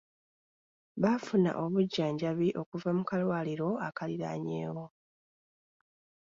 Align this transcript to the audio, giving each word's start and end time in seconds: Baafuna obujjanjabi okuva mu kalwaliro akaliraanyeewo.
Baafuna 1.01 1.51
obujjanjabi 1.63 2.47
okuva 2.61 2.89
mu 2.97 3.03
kalwaliro 3.09 3.67
akaliraanyeewo. 3.87 4.85